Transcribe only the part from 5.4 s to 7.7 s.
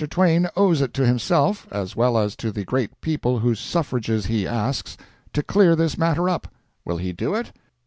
clear this matter up. Will he do it?